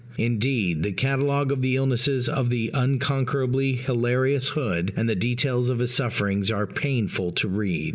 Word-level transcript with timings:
Indeed, 0.17 0.81
the 0.81 0.93
catalogue 0.93 1.51
of 1.51 1.61
the 1.61 1.75
illnesses 1.75 2.27
of 2.27 2.49
the 2.49 2.71
unconquerably 2.73 3.73
hilarious 3.73 4.49
Hood, 4.49 4.91
and 4.95 5.07
the 5.07 5.15
details 5.15 5.69
of 5.69 5.77
his 5.77 5.91
sufferings, 5.93 6.49
are 6.49 6.65
painful 6.65 7.31
to 7.33 7.47
read. 7.47 7.89